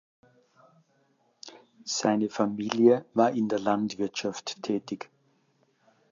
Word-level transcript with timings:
Seine 1.85 2.31
Familie 2.31 3.05
war 3.13 3.29
in 3.33 3.47
der 3.49 3.59
Landwirtschaft 3.59 4.63
tätig. 4.63 5.11